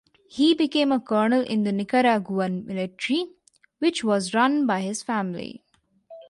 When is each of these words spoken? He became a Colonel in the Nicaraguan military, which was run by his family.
He 0.27 0.55
became 0.55 0.91
a 0.91 0.99
Colonel 0.99 1.43
in 1.43 1.61
the 1.61 1.71
Nicaraguan 1.71 2.65
military, 2.65 3.27
which 3.77 4.03
was 4.03 4.33
run 4.33 4.65
by 4.65 4.81
his 4.81 5.03
family. 5.03 5.63